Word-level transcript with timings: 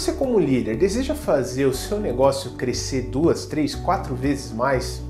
Você, 0.00 0.12
como 0.12 0.40
líder, 0.40 0.78
deseja 0.78 1.14
fazer 1.14 1.66
o 1.66 1.74
seu 1.74 2.00
negócio 2.00 2.52
crescer 2.52 3.10
duas, 3.10 3.44
três, 3.44 3.74
quatro 3.74 4.14
vezes 4.14 4.50
mais? 4.50 5.02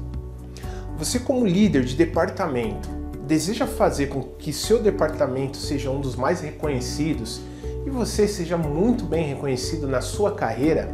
Você, 0.99 1.21
como 1.21 1.47
líder 1.47 1.85
de 1.85 1.95
departamento, 1.95 2.89
deseja 3.25 3.69
fazer 3.69 4.09
com 4.09 4.21
que 4.21 4.53
seu 4.53 4.83
departamento 4.83 5.59
seja 5.59 5.93
um 5.93 6.01
dos 6.01 6.17
mais 6.17 6.41
reconhecidos 6.41 7.41
e 7.87 7.89
você 7.89 8.27
seja 8.27 8.57
muito 8.57 9.05
bem 9.05 9.29
reconhecido 9.29 9.87
na 9.87 10.01
sua 10.01 10.35
carreira? 10.35 10.91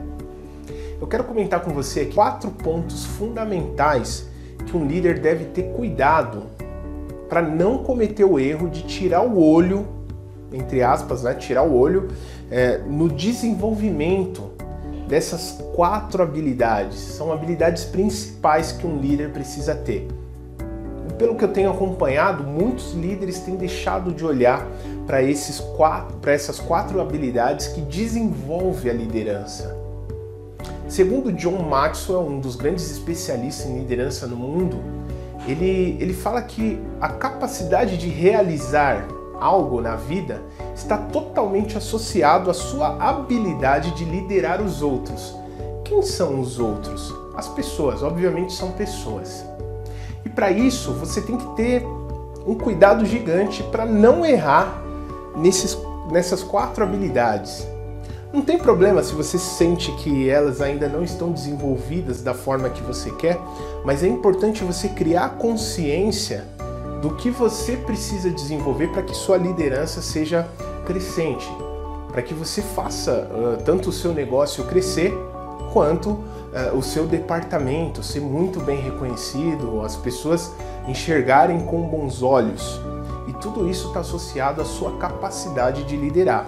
Eu 1.00 1.06
quero 1.06 1.24
comentar 1.24 1.62
com 1.62 1.70
você 1.70 2.00
aqui 2.00 2.12
quatro 2.12 2.50
pontos 2.50 3.06
fundamentais 3.06 4.26
que 4.66 4.76
um 4.76 4.86
líder 4.86 5.20
deve 5.20 5.46
ter 5.46 5.72
cuidado 5.72 6.42
para 7.30 7.40
não 7.40 7.78
cometer 7.78 8.26
o 8.26 8.38
erro 8.38 8.68
de 8.68 8.82
tirar 8.82 9.22
o 9.22 9.42
olho, 9.42 9.88
entre 10.52 10.82
aspas, 10.82 11.22
né, 11.22 11.32
tirar 11.32 11.62
o 11.62 11.74
olho 11.74 12.08
é, 12.50 12.78
no 12.78 13.08
desenvolvimento 13.08 14.50
dessas 15.08 15.62
quatro 15.74 16.22
habilidades. 16.22 16.98
São 16.98 17.32
habilidades 17.32 17.84
principais 17.84 18.72
que 18.72 18.86
um 18.86 18.98
líder 18.98 19.30
precisa 19.30 19.74
ter. 19.74 20.08
Pelo 21.18 21.34
que 21.36 21.44
eu 21.44 21.52
tenho 21.52 21.70
acompanhado, 21.70 22.44
muitos 22.44 22.92
líderes 22.92 23.40
têm 23.40 23.56
deixado 23.56 24.12
de 24.12 24.24
olhar 24.24 24.66
para 25.06 25.22
essas 25.22 26.60
quatro 26.60 27.00
habilidades 27.00 27.68
que 27.68 27.80
desenvolvem 27.80 28.90
a 28.90 28.94
liderança. 28.94 29.74
Segundo 30.88 31.32
John 31.32 31.62
Maxwell, 31.62 32.20
um 32.20 32.38
dos 32.38 32.54
grandes 32.54 32.90
especialistas 32.90 33.66
em 33.66 33.78
liderança 33.78 34.26
no 34.26 34.36
mundo, 34.36 34.78
ele, 35.46 35.96
ele 36.00 36.12
fala 36.12 36.42
que 36.42 36.78
a 37.00 37.08
capacidade 37.08 37.96
de 37.96 38.08
realizar 38.08 39.06
algo 39.40 39.80
na 39.80 39.96
vida 39.96 40.42
está 40.86 40.96
totalmente 40.96 41.76
associado 41.76 42.48
à 42.48 42.54
sua 42.54 42.96
habilidade 43.00 43.90
de 43.90 44.04
liderar 44.04 44.62
os 44.62 44.82
outros. 44.82 45.34
Quem 45.84 46.00
são 46.00 46.40
os 46.40 46.60
outros? 46.60 47.12
As 47.36 47.48
pessoas, 47.48 48.02
obviamente 48.02 48.52
são 48.52 48.70
pessoas. 48.70 49.44
E 50.24 50.28
para 50.28 50.50
isso 50.50 50.92
você 50.92 51.20
tem 51.20 51.36
que 51.36 51.56
ter 51.56 51.84
um 52.46 52.54
cuidado 52.54 53.04
gigante 53.04 53.64
para 53.64 53.84
não 53.84 54.24
errar 54.24 54.80
nesses, 55.36 55.76
nessas 56.10 56.42
quatro 56.42 56.84
habilidades. 56.84 57.66
Não 58.32 58.42
tem 58.42 58.58
problema 58.58 59.02
se 59.02 59.12
você 59.12 59.38
sente 59.38 59.90
que 59.92 60.30
elas 60.30 60.60
ainda 60.60 60.88
não 60.88 61.02
estão 61.02 61.32
desenvolvidas 61.32 62.22
da 62.22 62.34
forma 62.34 62.70
que 62.70 62.82
você 62.82 63.10
quer, 63.12 63.40
mas 63.84 64.04
é 64.04 64.08
importante 64.08 64.62
você 64.62 64.88
criar 64.88 65.30
consciência 65.30 66.44
do 67.02 67.14
que 67.14 67.30
você 67.30 67.76
precisa 67.76 68.30
desenvolver 68.30 68.88
para 68.88 69.02
que 69.02 69.14
sua 69.14 69.36
liderança 69.36 70.00
seja 70.00 70.48
crescente, 70.86 71.46
para 72.10 72.22
que 72.22 72.32
você 72.32 72.62
faça 72.62 73.28
uh, 73.30 73.62
tanto 73.62 73.90
o 73.90 73.92
seu 73.92 74.14
negócio 74.14 74.64
crescer 74.64 75.12
quanto 75.72 76.10
uh, 76.10 76.74
o 76.74 76.82
seu 76.82 77.06
departamento 77.06 78.02
ser 78.02 78.20
muito 78.20 78.60
bem 78.60 78.80
reconhecido, 78.80 79.82
as 79.82 79.96
pessoas 79.96 80.52
enxergarem 80.88 81.60
com 81.66 81.82
bons 81.82 82.22
olhos. 82.22 82.80
E 83.26 83.32
tudo 83.34 83.68
isso 83.68 83.88
está 83.88 84.00
associado 84.00 84.62
à 84.62 84.64
sua 84.64 84.96
capacidade 84.96 85.84
de 85.84 85.96
liderar. 85.96 86.46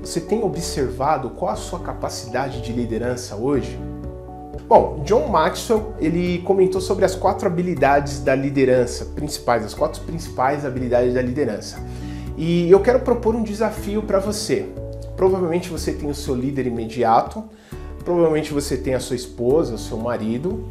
Você 0.00 0.20
tem 0.20 0.44
observado 0.44 1.30
qual 1.30 1.50
a 1.50 1.56
sua 1.56 1.80
capacidade 1.80 2.60
de 2.60 2.72
liderança 2.72 3.34
hoje? 3.34 3.78
Bom, 4.68 5.02
John 5.04 5.26
Maxwell 5.26 5.94
ele 5.98 6.38
comentou 6.42 6.80
sobre 6.80 7.04
as 7.04 7.16
quatro 7.16 7.48
habilidades 7.48 8.20
da 8.20 8.36
liderança 8.36 9.06
principais, 9.06 9.64
as 9.64 9.74
quatro 9.74 10.00
principais 10.02 10.64
habilidades 10.64 11.14
da 11.14 11.20
liderança. 11.20 11.82
E 12.36 12.70
eu 12.70 12.80
quero 12.80 13.00
propor 13.00 13.34
um 13.34 13.42
desafio 13.42 14.02
para 14.02 14.18
você. 14.18 14.66
Provavelmente 15.16 15.68
você 15.68 15.92
tem 15.92 16.08
o 16.08 16.14
seu 16.14 16.34
líder 16.34 16.66
imediato, 16.66 17.44
provavelmente 18.04 18.52
você 18.52 18.76
tem 18.76 18.94
a 18.94 19.00
sua 19.00 19.16
esposa, 19.16 19.74
o 19.74 19.78
seu 19.78 19.98
marido, 19.98 20.66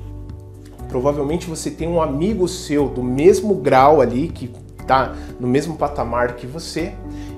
provavelmente 0.87 1.47
você 1.47 1.69
tem 1.69 1.87
um 1.87 2.01
amigo 2.01 2.47
seu 2.47 2.89
do 2.89 3.03
mesmo 3.03 3.55
grau 3.55 4.01
ali 4.01 4.27
que 4.29 4.51
está 4.79 5.15
no 5.39 5.47
mesmo 5.47 5.75
patamar 5.75 6.35
que 6.35 6.47
você, 6.47 6.93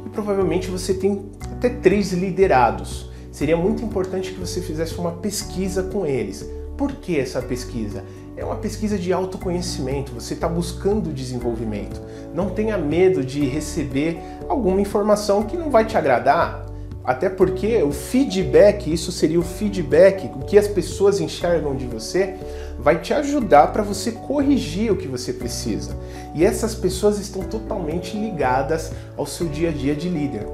e 0.05 0.09
provavelmente 0.09 0.69
você 0.69 0.93
tem 0.93 1.25
até 1.51 1.67
três 1.67 2.13
liderados 2.13 3.11
seria 3.31 3.55
muito 3.55 3.83
importante 3.83 4.31
que 4.33 4.39
você 4.39 4.61
fizesse 4.61 4.95
uma 4.97 5.13
pesquisa 5.13 5.83
com 5.83 6.05
eles. 6.05 6.47
Por 6.77 6.91
que 6.93 7.17
essa 7.17 7.41
pesquisa? 7.41 8.03
É 8.37 8.45
uma 8.45 8.55
pesquisa 8.55 8.97
de 8.97 9.11
autoconhecimento, 9.11 10.13
você 10.13 10.33
está 10.33 10.47
buscando 10.47 11.13
desenvolvimento. 11.13 12.01
Não 12.33 12.49
tenha 12.49 12.77
medo 12.77 13.23
de 13.23 13.45
receber 13.45 14.19
alguma 14.47 14.79
informação 14.79 15.43
que 15.43 15.57
não 15.57 15.69
vai 15.69 15.85
te 15.85 15.97
agradar, 15.97 16.65
até 17.03 17.29
porque 17.29 17.81
o 17.83 17.91
feedback, 17.91 18.91
isso 18.91 19.11
seria 19.11 19.39
o 19.39 19.43
feedback, 19.43 20.29
o 20.35 20.45
que 20.45 20.57
as 20.57 20.67
pessoas 20.67 21.19
enxergam 21.19 21.75
de 21.75 21.85
você, 21.85 22.35
vai 22.79 22.99
te 22.99 23.13
ajudar 23.13 23.67
para 23.73 23.83
você 23.83 24.11
corrigir 24.11 24.91
o 24.91 24.97
que 24.97 25.07
você 25.07 25.33
precisa. 25.33 25.95
E 26.33 26.45
essas 26.45 26.73
pessoas 26.73 27.19
estão 27.19 27.43
totalmente 27.43 28.15
ligadas 28.17 28.91
ao 29.17 29.25
seu 29.25 29.47
dia 29.47 29.69
a 29.69 29.71
dia 29.71 29.95
de 29.95 30.09
líder. 30.09 30.47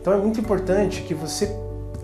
Então 0.00 0.12
é 0.12 0.16
muito 0.18 0.38
importante 0.38 1.02
que 1.02 1.14
você 1.14 1.50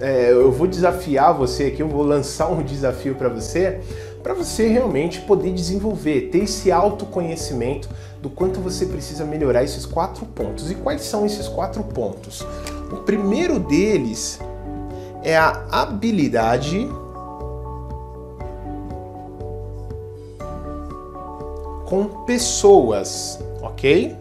é, 0.00 0.32
eu 0.32 0.50
vou 0.50 0.66
desafiar 0.66 1.34
você 1.34 1.64
aqui, 1.64 1.82
eu 1.82 1.88
vou 1.88 2.02
lançar 2.02 2.50
um 2.50 2.62
desafio 2.62 3.14
para 3.14 3.28
você, 3.28 3.80
para 4.22 4.34
você 4.34 4.68
realmente 4.68 5.20
poder 5.22 5.52
desenvolver, 5.52 6.28
ter 6.30 6.44
esse 6.44 6.70
autoconhecimento 6.70 7.88
do 8.20 8.28
quanto 8.28 8.60
você 8.60 8.86
precisa 8.86 9.24
melhorar 9.24 9.64
esses 9.64 9.86
quatro 9.86 10.26
pontos. 10.26 10.70
E 10.70 10.74
quais 10.74 11.02
são 11.02 11.24
esses 11.24 11.48
quatro 11.48 11.82
pontos? 11.82 12.46
O 12.92 12.96
primeiro 12.98 13.58
deles 13.58 14.38
é 15.22 15.36
a 15.36 15.64
habilidade 15.70 16.88
com 21.86 22.24
pessoas, 22.24 23.38
ok? 23.62 24.16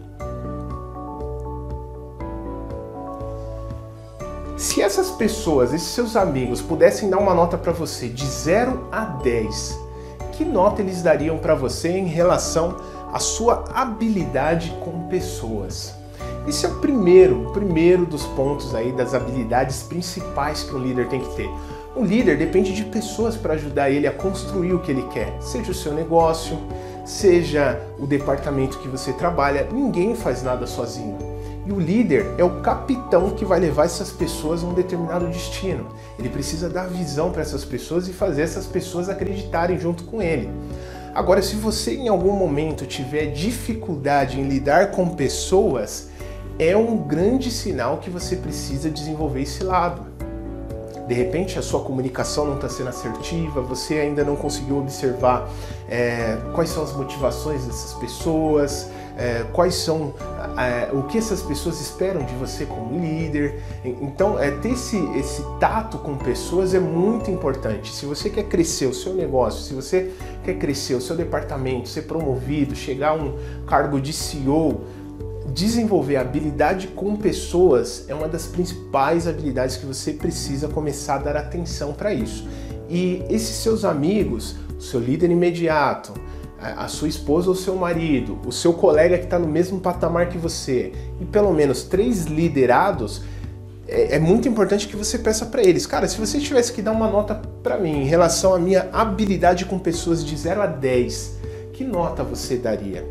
Se 4.56 4.82
essas 4.82 5.10
pessoas, 5.10 5.72
esses 5.72 5.88
seus 5.88 6.16
amigos, 6.16 6.60
pudessem 6.60 7.08
dar 7.08 7.18
uma 7.18 7.32
nota 7.32 7.56
para 7.56 7.72
você 7.72 8.08
de 8.08 8.26
0 8.26 8.88
a 8.92 9.04
10, 9.04 9.78
que 10.40 10.44
nota 10.46 10.80
eles 10.80 11.02
dariam 11.02 11.36
para 11.36 11.54
você 11.54 11.90
em 11.90 12.06
relação 12.06 12.76
à 13.12 13.18
sua 13.18 13.62
habilidade 13.74 14.74
com 14.82 15.06
pessoas? 15.06 15.94
Esse 16.48 16.64
é 16.64 16.68
o 16.70 16.76
primeiro, 16.76 17.50
o 17.50 17.52
primeiro 17.52 18.06
dos 18.06 18.24
pontos 18.24 18.74
aí 18.74 18.90
das 18.90 19.12
habilidades 19.12 19.82
principais 19.82 20.62
que 20.62 20.74
um 20.74 20.78
líder 20.78 21.08
tem 21.08 21.20
que 21.20 21.36
ter. 21.36 21.50
Um 21.94 22.06
líder 22.06 22.38
depende 22.38 22.72
de 22.72 22.84
pessoas 22.84 23.36
para 23.36 23.52
ajudar 23.52 23.90
ele 23.90 24.06
a 24.06 24.12
construir 24.12 24.72
o 24.72 24.78
que 24.78 24.90
ele 24.90 25.06
quer, 25.08 25.36
seja 25.42 25.72
o 25.72 25.74
seu 25.74 25.92
negócio, 25.92 26.58
seja 27.04 27.78
o 27.98 28.06
departamento 28.06 28.78
que 28.78 28.88
você 28.88 29.12
trabalha. 29.12 29.68
Ninguém 29.70 30.14
faz 30.14 30.42
nada 30.42 30.66
sozinho. 30.66 31.29
E 31.66 31.72
o 31.72 31.78
líder 31.78 32.34
é 32.38 32.44
o 32.44 32.60
capitão 32.60 33.30
que 33.30 33.44
vai 33.44 33.60
levar 33.60 33.84
essas 33.84 34.10
pessoas 34.10 34.64
a 34.64 34.66
um 34.66 34.74
determinado 34.74 35.26
destino. 35.26 35.88
Ele 36.18 36.28
precisa 36.28 36.68
dar 36.68 36.88
visão 36.88 37.30
para 37.30 37.42
essas 37.42 37.64
pessoas 37.64 38.08
e 38.08 38.12
fazer 38.12 38.42
essas 38.42 38.66
pessoas 38.66 39.08
acreditarem 39.08 39.78
junto 39.78 40.04
com 40.04 40.22
ele. 40.22 40.48
Agora, 41.14 41.42
se 41.42 41.56
você 41.56 41.94
em 41.94 42.08
algum 42.08 42.32
momento 42.32 42.86
tiver 42.86 43.26
dificuldade 43.26 44.40
em 44.40 44.48
lidar 44.48 44.92
com 44.92 45.08
pessoas, 45.08 46.08
é 46.58 46.76
um 46.76 46.96
grande 46.96 47.50
sinal 47.50 47.98
que 47.98 48.08
você 48.08 48.36
precisa 48.36 48.90
desenvolver 48.90 49.42
esse 49.42 49.64
lado. 49.64 50.06
De 51.08 51.14
repente 51.14 51.58
a 51.58 51.62
sua 51.62 51.80
comunicação 51.80 52.46
não 52.46 52.54
está 52.54 52.68
sendo 52.68 52.90
assertiva, 52.90 53.60
você 53.60 53.94
ainda 53.94 54.22
não 54.22 54.36
conseguiu 54.36 54.78
observar 54.78 55.48
é, 55.88 56.38
quais 56.54 56.70
são 56.70 56.84
as 56.84 56.92
motivações 56.92 57.64
dessas 57.64 57.94
pessoas, 57.94 58.88
é, 59.16 59.44
quais 59.52 59.74
são 59.74 60.14
é, 60.56 60.90
o 60.92 61.02
que 61.04 61.18
essas 61.18 61.42
pessoas 61.42 61.80
esperam 61.80 62.24
de 62.24 62.34
você 62.34 62.64
como 62.64 62.98
líder. 62.98 63.62
Então, 63.84 64.38
é, 64.38 64.50
ter 64.50 64.72
esse, 64.72 64.96
esse 65.16 65.42
tato 65.58 65.98
com 65.98 66.16
pessoas 66.16 66.74
é 66.74 66.80
muito 66.80 67.30
importante. 67.30 67.92
Se 67.92 68.06
você 68.06 68.30
quer 68.30 68.44
crescer 68.44 68.86
o 68.86 68.94
seu 68.94 69.14
negócio, 69.14 69.62
se 69.62 69.74
você 69.74 70.12
quer 70.44 70.54
crescer 70.54 70.94
o 70.94 71.00
seu 71.00 71.16
departamento, 71.16 71.88
ser 71.88 72.02
promovido, 72.02 72.74
chegar 72.74 73.10
a 73.10 73.14
um 73.14 73.36
cargo 73.66 74.00
de 74.00 74.12
CEO, 74.12 74.80
desenvolver 75.52 76.16
habilidade 76.16 76.88
com 76.88 77.16
pessoas 77.16 78.04
é 78.08 78.14
uma 78.14 78.28
das 78.28 78.46
principais 78.46 79.26
habilidades 79.26 79.76
que 79.76 79.86
você 79.86 80.12
precisa 80.12 80.68
começar 80.68 81.16
a 81.16 81.18
dar 81.18 81.36
atenção 81.36 81.92
para 81.92 82.14
isso. 82.14 82.48
E 82.88 83.24
esses 83.28 83.56
seus 83.56 83.84
amigos, 83.84 84.56
seu 84.78 84.98
líder 84.98 85.30
imediato, 85.30 86.12
a 86.60 86.88
sua 86.88 87.08
esposa 87.08 87.48
ou 87.48 87.54
seu 87.54 87.74
marido, 87.74 88.38
o 88.46 88.52
seu 88.52 88.74
colega 88.74 89.16
que 89.16 89.24
está 89.24 89.38
no 89.38 89.48
mesmo 89.48 89.80
patamar 89.80 90.28
que 90.28 90.36
você, 90.36 90.92
e 91.18 91.24
pelo 91.24 91.52
menos 91.54 91.84
três 91.84 92.26
liderados, 92.26 93.22
é, 93.88 94.16
é 94.16 94.18
muito 94.18 94.46
importante 94.46 94.86
que 94.86 94.94
você 94.94 95.18
peça 95.18 95.46
para 95.46 95.62
eles, 95.62 95.86
cara, 95.86 96.06
se 96.06 96.18
você 96.18 96.38
tivesse 96.38 96.72
que 96.72 96.82
dar 96.82 96.92
uma 96.92 97.08
nota 97.08 97.34
para 97.62 97.78
mim 97.78 98.02
em 98.02 98.04
relação 98.04 98.54
à 98.54 98.58
minha 98.58 98.88
habilidade 98.92 99.64
com 99.64 99.78
pessoas 99.78 100.24
de 100.24 100.36
0 100.36 100.62
a 100.62 100.66
10, 100.66 101.38
que 101.72 101.82
nota 101.82 102.22
você 102.22 102.56
daria? 102.56 103.04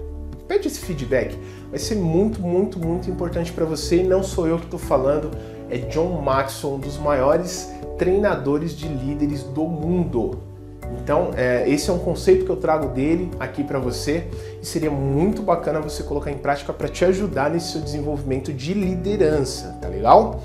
Pede 0.48 0.68
esse 0.68 0.80
feedback, 0.80 1.38
vai 1.70 1.80
ser 1.80 1.96
muito, 1.96 2.42
muito, 2.42 2.80
muito 2.80 3.10
importante 3.10 3.52
para 3.52 3.66
você 3.66 3.98
e 3.98 4.04
não 4.04 4.24
sou 4.24 4.48
eu 4.48 4.58
que 4.58 4.66
estou 4.66 4.80
falando, 4.80 5.32
é 5.70 5.78
John 5.78 6.22
Maxwell, 6.22 6.76
um 6.76 6.80
dos 6.80 6.98
maiores 6.98 7.70
treinadores 7.98 8.76
de 8.76 8.88
líderes 8.88 9.44
do 9.44 9.66
mundo. 9.66 10.40
Então, 11.02 11.32
é, 11.36 11.70
esse 11.70 11.90
é 11.90 11.94
um 11.94 12.00
conceito 12.00 12.46
que 12.46 12.52
eu 12.52 12.58
trago 12.58 12.90
dele 12.90 13.32
aqui 13.40 13.64
para 13.64 13.80
você 13.80 14.28
e 14.62 14.66
seria 14.66 14.92
muito 14.92 15.42
bacana 15.42 15.80
você 15.80 16.04
colocar 16.04 16.32
em 16.32 16.38
prática 16.38 16.74
para 16.74 16.88
te 16.88 17.06
ajudar 17.06 17.50
nesse 17.50 17.74
seu 17.74 17.82
desenvolvimento 17.82 18.54
de 18.54 18.74
liderança, 18.74 19.78
tá 19.82 19.88
legal? 19.88 20.42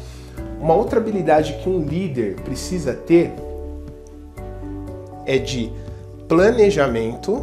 Uma 0.61 0.75
outra 0.75 0.99
habilidade 0.99 1.58
que 1.62 1.69
um 1.69 1.81
líder 1.81 2.37
precisa 2.37 2.94
ter 2.94 3.32
é 5.26 5.38
de 5.38 5.73
planejamento 6.29 7.43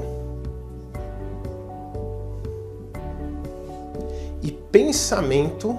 e 4.42 4.52
pensamento 4.52 5.76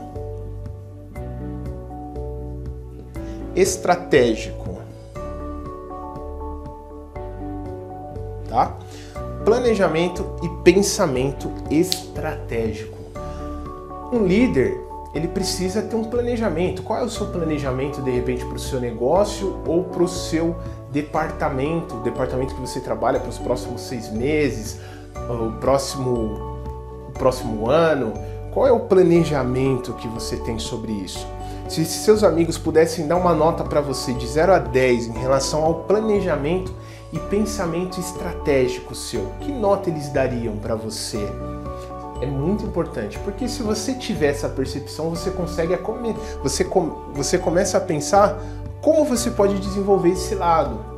estratégico. 3.55 4.62
Planejamento 9.45 10.25
e 10.41 10.49
pensamento 10.63 11.51
estratégico. 11.69 12.97
Um 14.13 14.25
líder, 14.25 14.81
ele 15.13 15.27
precisa 15.27 15.83
ter 15.83 15.97
um 15.97 16.05
planejamento. 16.05 16.83
Qual 16.83 17.01
é 17.01 17.03
o 17.03 17.11
seu 17.11 17.27
planejamento 17.27 18.01
de 18.03 18.11
repente 18.11 18.45
para 18.45 18.55
o 18.55 18.61
seu 18.61 18.81
negócio 18.81 19.59
ou 19.67 19.83
para 19.83 20.05
o 20.05 20.09
seu 20.09 20.55
departamento, 20.93 21.97
o 21.97 22.01
departamento 22.01 22.55
que 22.55 22.61
você 22.61 22.79
trabalha 22.79 23.19
para 23.19 23.31
os 23.31 23.39
próximos 23.39 23.81
seis 23.81 24.13
meses, 24.13 24.79
o 25.29 25.59
próximo, 25.59 26.61
o 27.09 27.13
próximo 27.13 27.69
ano? 27.69 28.13
Qual 28.53 28.65
é 28.65 28.71
o 28.71 28.81
planejamento 28.81 29.95
que 29.95 30.07
você 30.07 30.37
tem 30.37 30.61
sobre 30.61 30.93
isso? 30.93 31.27
Se 31.69 31.85
seus 31.85 32.23
amigos 32.23 32.59
pudessem 32.59 33.09
dar 33.09 33.17
uma 33.17 33.35
nota 33.35 33.65
para 33.65 33.81
você 33.81 34.13
de 34.13 34.27
0 34.27 34.53
a 34.53 34.59
10 34.59 35.09
em 35.09 35.19
relação 35.19 35.65
ao 35.65 35.75
planejamento 35.85 36.73
e 37.13 37.19
pensamento 37.19 38.01
estratégico 38.01 38.95
seu, 38.95 39.31
que 39.41 39.53
nota 39.53 39.91
eles 39.91 40.09
dariam 40.09 40.57
para 40.57 40.75
você? 40.75 41.29
É 42.23 42.27
muito 42.27 42.65
importante, 42.65 43.19
porque 43.19 43.49
se 43.49 43.63
você 43.63 43.95
tiver 43.95 44.29
essa 44.29 44.49
percepção, 44.49 45.11
você 45.11 45.31
consegue 45.31 45.77
você, 46.43 46.67
você 47.13 47.37
começa 47.37 47.77
a 47.77 47.81
pensar 47.81 48.41
como 48.81 49.05
você 49.05 49.31
pode 49.31 49.59
desenvolver 49.59 50.11
esse 50.11 50.35
lado. 50.35 50.93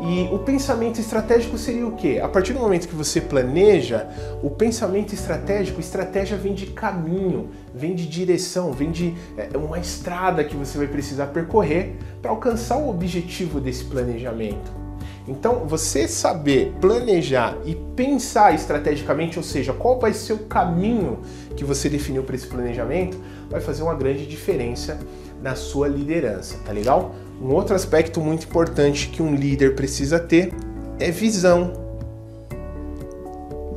E 0.00 0.28
o 0.34 0.38
pensamento 0.38 1.00
estratégico 1.00 1.56
seria 1.56 1.86
o 1.86 1.92
quê? 1.92 2.20
A 2.22 2.28
partir 2.28 2.52
do 2.52 2.60
momento 2.60 2.86
que 2.86 2.94
você 2.94 3.22
planeja, 3.22 4.06
o 4.42 4.50
pensamento 4.50 5.14
estratégico, 5.14 5.80
estratégia 5.80 6.36
vem 6.36 6.52
de 6.52 6.66
caminho, 6.66 7.48
vem 7.74 7.94
de 7.94 8.06
direção, 8.06 8.70
vem 8.70 8.90
de 8.90 9.14
é, 9.36 9.56
uma 9.56 9.78
estrada 9.78 10.44
que 10.44 10.56
você 10.56 10.76
vai 10.76 10.88
precisar 10.88 11.28
percorrer 11.28 11.96
para 12.20 12.30
alcançar 12.30 12.76
o 12.76 12.90
objetivo 12.90 13.60
desse 13.60 13.84
planejamento. 13.84 14.83
Então, 15.26 15.66
você 15.66 16.06
saber 16.06 16.74
planejar 16.80 17.56
e 17.64 17.74
pensar 17.74 18.54
estrategicamente, 18.54 19.38
ou 19.38 19.42
seja, 19.42 19.72
qual 19.72 19.98
vai 19.98 20.12
ser 20.12 20.34
o 20.34 20.38
caminho 20.40 21.20
que 21.56 21.64
você 21.64 21.88
definiu 21.88 22.22
para 22.22 22.36
esse 22.36 22.46
planejamento, 22.46 23.18
vai 23.48 23.60
fazer 23.60 23.82
uma 23.82 23.94
grande 23.94 24.26
diferença 24.26 24.98
na 25.42 25.54
sua 25.54 25.88
liderança, 25.88 26.58
tá 26.64 26.72
legal? 26.72 27.14
Um 27.40 27.52
outro 27.52 27.74
aspecto 27.74 28.20
muito 28.20 28.46
importante 28.46 29.08
que 29.08 29.22
um 29.22 29.34
líder 29.34 29.74
precisa 29.74 30.18
ter 30.18 30.52
é 30.98 31.10
visão. 31.10 31.72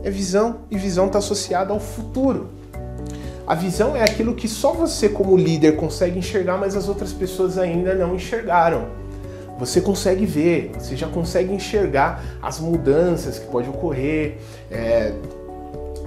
É 0.03 0.09
visão 0.09 0.59
e 0.69 0.77
visão 0.77 1.07
está 1.07 1.19
associada 1.19 1.73
ao 1.73 1.79
futuro. 1.79 2.49
A 3.45 3.55
visão 3.55 3.95
é 3.95 4.03
aquilo 4.03 4.35
que 4.35 4.47
só 4.47 4.73
você, 4.73 5.07
como 5.07 5.37
líder, 5.37 5.77
consegue 5.77 6.19
enxergar, 6.19 6.57
mas 6.57 6.75
as 6.75 6.89
outras 6.89 7.13
pessoas 7.13 7.57
ainda 7.57 7.95
não 7.95 8.15
enxergaram. 8.15 8.87
Você 9.57 9.81
consegue 9.81 10.25
ver, 10.25 10.71
você 10.77 10.95
já 10.95 11.07
consegue 11.07 11.53
enxergar 11.53 12.23
as 12.41 12.59
mudanças 12.59 13.39
que 13.39 13.47
podem 13.47 13.69
ocorrer, 13.69 14.37
é, 14.69 15.13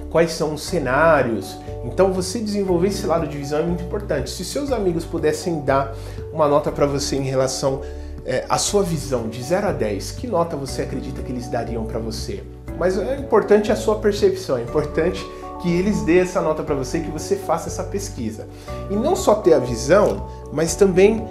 quais 0.09 0.31
são 0.31 0.53
os 0.53 0.63
cenários. 0.63 1.57
Então 1.83 2.13
você 2.13 2.39
desenvolver 2.39 2.89
esse 2.89 3.05
lado 3.07 3.27
de 3.27 3.37
visão 3.37 3.59
é 3.59 3.63
muito 3.63 3.83
importante. 3.83 4.29
Se 4.29 4.45
seus 4.45 4.71
amigos 4.71 5.05
pudessem 5.05 5.61
dar 5.61 5.95
uma 6.31 6.47
nota 6.47 6.71
para 6.71 6.85
você 6.85 7.15
em 7.15 7.23
relação 7.23 7.81
é, 8.25 8.45
à 8.47 8.57
sua 8.57 8.83
visão 8.83 9.27
de 9.27 9.41
0 9.41 9.67
a 9.67 9.71
10, 9.71 10.11
que 10.11 10.27
nota 10.27 10.55
você 10.55 10.83
acredita 10.83 11.21
que 11.21 11.31
eles 11.31 11.47
dariam 11.47 11.85
para 11.85 11.99
você? 11.99 12.43
Mas 12.77 12.97
é 12.97 13.17
importante 13.17 13.71
a 13.71 13.75
sua 13.75 13.95
percepção, 13.99 14.57
é 14.57 14.61
importante 14.61 15.25
que 15.61 15.71
eles 15.71 16.01
dêem 16.01 16.21
essa 16.21 16.41
nota 16.41 16.63
para 16.63 16.73
você, 16.73 16.99
que 16.99 17.11
você 17.11 17.35
faça 17.35 17.69
essa 17.69 17.83
pesquisa. 17.83 18.47
E 18.89 18.95
não 18.95 19.15
só 19.15 19.35
ter 19.35 19.53
a 19.53 19.59
visão, 19.59 20.27
mas 20.51 20.75
também 20.75 21.23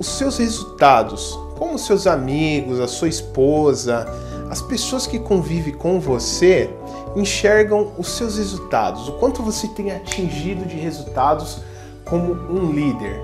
os 0.00 0.08
seus 0.08 0.38
resultados, 0.38 1.38
como 1.58 1.78
seus 1.78 2.06
amigos, 2.06 2.80
a 2.80 2.88
sua 2.88 3.08
esposa, 3.08 4.08
as 4.48 4.62
pessoas 4.62 5.06
que 5.06 5.18
convivem 5.18 5.74
com 5.74 6.00
você 6.00 6.70
enxergam 7.14 7.92
os 7.98 8.08
seus 8.08 8.38
resultados, 8.38 9.08
o 9.08 9.12
quanto 9.12 9.42
você 9.42 9.68
tem 9.68 9.90
atingido 9.90 10.64
de 10.64 10.74
resultados 10.74 11.58
como 12.06 12.32
um 12.32 12.72
líder. 12.72 13.20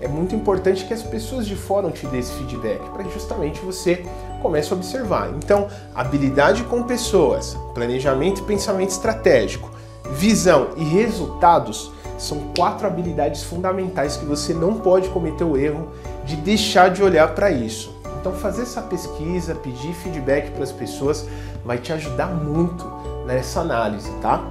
É 0.00 0.06
muito 0.06 0.36
importante 0.36 0.84
que 0.84 0.94
as 0.94 1.02
pessoas 1.02 1.44
de 1.46 1.56
fora 1.56 1.90
te 1.90 2.06
dêem 2.06 2.20
esse 2.20 2.32
feedback 2.34 2.80
para 2.90 3.02
justamente 3.10 3.60
você 3.60 4.06
comece 4.40 4.72
a 4.72 4.76
observar. 4.76 5.30
Então, 5.36 5.66
habilidade 5.92 6.62
com 6.64 6.84
pessoas, 6.84 7.56
planejamento 7.74 8.40
e 8.40 8.44
pensamento 8.44 8.90
estratégico, 8.90 9.68
visão 10.12 10.68
e 10.76 10.84
resultados 10.84 11.90
são 12.18 12.52
quatro 12.56 12.86
habilidades 12.86 13.44
fundamentais 13.44 14.16
que 14.16 14.26
você 14.26 14.52
não 14.52 14.74
pode 14.74 15.08
cometer 15.08 15.44
o 15.44 15.56
erro 15.56 15.88
de 16.24 16.36
deixar 16.36 16.90
de 16.90 17.02
olhar 17.02 17.34
para 17.34 17.50
isso. 17.50 17.96
Então, 18.20 18.32
fazer 18.32 18.62
essa 18.62 18.82
pesquisa, 18.82 19.54
pedir 19.54 19.94
feedback 19.94 20.50
para 20.50 20.64
as 20.64 20.72
pessoas 20.72 21.26
vai 21.64 21.78
te 21.78 21.92
ajudar 21.92 22.26
muito 22.26 22.84
nessa 23.24 23.60
análise, 23.60 24.10
tá? 24.20 24.44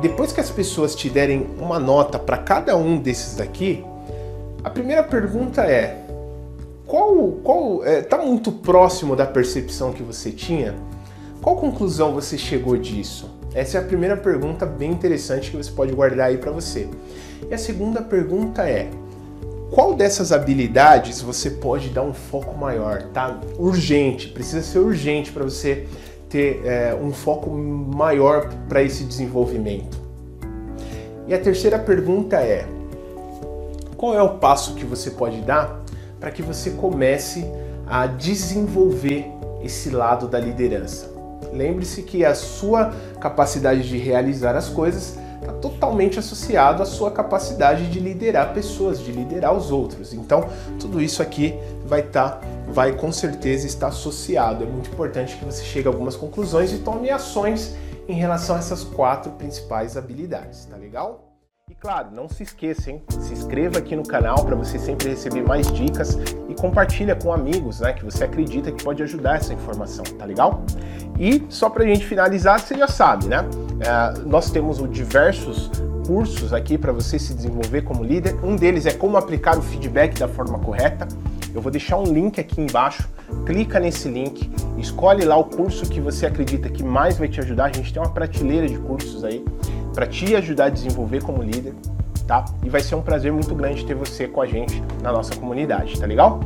Depois 0.00 0.32
que 0.32 0.40
as 0.40 0.50
pessoas 0.50 0.96
te 0.96 1.08
derem 1.08 1.46
uma 1.58 1.78
nota 1.78 2.18
para 2.18 2.36
cada 2.36 2.76
um 2.76 2.98
desses 2.98 3.36
daqui, 3.36 3.84
a 4.64 4.68
primeira 4.68 5.02
pergunta 5.02 5.62
é: 5.62 6.04
qual, 6.86 7.28
qual 7.44 7.84
é, 7.84 8.02
tá 8.02 8.18
muito 8.18 8.50
próximo 8.50 9.14
da 9.14 9.26
percepção 9.26 9.92
que 9.92 10.02
você 10.02 10.32
tinha? 10.32 10.74
Qual 11.40 11.56
conclusão 11.56 12.12
você 12.12 12.36
chegou 12.36 12.76
disso? 12.76 13.30
Essa 13.54 13.78
é 13.78 13.80
a 13.80 13.84
primeira 13.84 14.16
pergunta 14.16 14.64
bem 14.64 14.90
interessante 14.90 15.50
que 15.50 15.56
você 15.56 15.70
pode 15.70 15.92
guardar 15.92 16.28
aí 16.28 16.38
para 16.38 16.50
você. 16.50 16.88
E 17.50 17.54
a 17.54 17.58
segunda 17.58 18.00
pergunta 18.00 18.62
é: 18.68 18.88
qual 19.70 19.94
dessas 19.94 20.32
habilidades 20.32 21.20
você 21.20 21.50
pode 21.50 21.90
dar 21.90 22.02
um 22.02 22.14
foco 22.14 22.56
maior, 22.56 23.02
tá? 23.12 23.38
Urgente, 23.58 24.28
precisa 24.28 24.62
ser 24.62 24.78
urgente 24.78 25.30
para 25.32 25.44
você 25.44 25.86
ter 26.30 26.62
é, 26.64 26.94
um 26.94 27.12
foco 27.12 27.50
maior 27.50 28.48
para 28.68 28.82
esse 28.82 29.04
desenvolvimento. 29.04 30.00
E 31.28 31.34
a 31.34 31.38
terceira 31.38 31.78
pergunta 31.78 32.36
é: 32.36 32.66
qual 33.96 34.14
é 34.14 34.22
o 34.22 34.38
passo 34.38 34.74
que 34.74 34.84
você 34.84 35.10
pode 35.10 35.42
dar 35.42 35.82
para 36.18 36.30
que 36.30 36.42
você 36.42 36.70
comece 36.70 37.44
a 37.86 38.06
desenvolver 38.06 39.26
esse 39.62 39.90
lado 39.90 40.26
da 40.26 40.40
liderança? 40.40 41.11
Lembre-se 41.52 42.02
que 42.02 42.24
a 42.24 42.34
sua 42.34 42.92
capacidade 43.20 43.88
de 43.88 43.98
realizar 43.98 44.56
as 44.56 44.68
coisas 44.68 45.18
está 45.40 45.52
totalmente 45.54 46.18
associado 46.18 46.82
à 46.82 46.86
sua 46.86 47.10
capacidade 47.10 47.90
de 47.90 48.00
liderar 48.00 48.54
pessoas, 48.54 49.00
de 49.00 49.12
liderar 49.12 49.52
os 49.52 49.70
outros. 49.70 50.14
Então, 50.14 50.48
tudo 50.78 51.00
isso 51.00 51.20
aqui 51.20 51.54
vai 51.84 52.00
estar, 52.00 52.30
tá, 52.30 52.40
vai 52.68 52.92
com 52.92 53.10
certeza 53.12 53.66
estar 53.66 53.88
associado. 53.88 54.64
É 54.64 54.66
muito 54.66 54.90
importante 54.90 55.36
que 55.36 55.44
você 55.44 55.62
chegue 55.64 55.88
a 55.88 55.90
algumas 55.90 56.16
conclusões 56.16 56.72
e 56.72 56.78
tome 56.78 57.10
ações 57.10 57.74
em 58.08 58.14
relação 58.14 58.56
a 58.56 58.58
essas 58.58 58.84
quatro 58.84 59.32
principais 59.32 59.96
habilidades, 59.96 60.64
tá 60.66 60.76
legal? 60.76 61.31
Claro, 61.82 62.10
não 62.14 62.28
se 62.28 62.44
esqueça, 62.44 62.92
hein? 62.92 63.02
Se 63.08 63.32
inscreva 63.32 63.78
aqui 63.78 63.96
no 63.96 64.04
canal 64.04 64.44
para 64.44 64.54
você 64.54 64.78
sempre 64.78 65.08
receber 65.08 65.42
mais 65.42 65.66
dicas 65.66 66.16
e 66.48 66.54
compartilha 66.54 67.16
com 67.16 67.32
amigos, 67.32 67.80
né, 67.80 67.92
que 67.92 68.04
você 68.04 68.22
acredita 68.22 68.70
que 68.70 68.84
pode 68.84 69.02
ajudar 69.02 69.38
essa 69.38 69.52
informação, 69.52 70.04
tá 70.16 70.24
legal? 70.24 70.62
E 71.18 71.44
só 71.48 71.68
para 71.68 71.82
a 71.82 71.86
gente 71.88 72.06
finalizar, 72.06 72.60
você 72.60 72.76
já 72.76 72.86
sabe, 72.86 73.26
né? 73.26 73.44
É, 73.80 74.20
nós 74.20 74.48
temos 74.52 74.80
diversos 74.92 75.72
cursos 76.06 76.52
aqui 76.52 76.78
para 76.78 76.92
você 76.92 77.18
se 77.18 77.34
desenvolver 77.34 77.82
como 77.82 78.04
líder. 78.04 78.36
Um 78.44 78.54
deles 78.54 78.86
é 78.86 78.92
como 78.92 79.16
aplicar 79.16 79.58
o 79.58 79.62
feedback 79.62 80.16
da 80.20 80.28
forma 80.28 80.60
correta. 80.60 81.08
Eu 81.52 81.60
vou 81.60 81.72
deixar 81.72 81.96
um 81.96 82.04
link 82.04 82.40
aqui 82.40 82.60
embaixo. 82.60 83.08
Clica 83.46 83.80
nesse 83.80 84.08
link, 84.08 84.50
escolhe 84.78 85.24
lá 85.24 85.36
o 85.36 85.44
curso 85.44 85.88
que 85.88 86.00
você 86.00 86.26
acredita 86.26 86.68
que 86.68 86.82
mais 86.82 87.18
vai 87.18 87.28
te 87.28 87.40
ajudar. 87.40 87.66
A 87.66 87.72
gente 87.72 87.92
tem 87.92 88.02
uma 88.02 88.10
prateleira 88.10 88.68
de 88.68 88.78
cursos 88.78 89.24
aí 89.24 89.44
para 89.94 90.06
te 90.06 90.34
ajudar 90.34 90.66
a 90.66 90.70
desenvolver 90.70 91.22
como 91.22 91.42
líder, 91.42 91.74
tá? 92.26 92.44
E 92.62 92.70
vai 92.70 92.80
ser 92.80 92.94
um 92.94 93.02
prazer 93.02 93.32
muito 93.32 93.54
grande 93.54 93.84
ter 93.84 93.94
você 93.94 94.26
com 94.26 94.40
a 94.40 94.46
gente 94.46 94.82
na 95.02 95.12
nossa 95.12 95.34
comunidade, 95.36 95.98
tá 95.98 96.06
legal? 96.06 96.40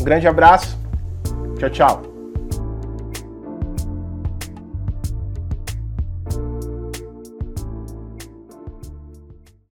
Um 0.00 0.04
grande 0.04 0.28
abraço. 0.28 0.78
Tchau, 1.58 1.70
tchau. 1.70 2.19